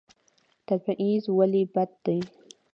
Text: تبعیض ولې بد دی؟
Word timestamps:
تبعیض 0.67 1.23
ولې 1.37 1.63
بد 1.73 1.89
دی؟ 2.03 2.19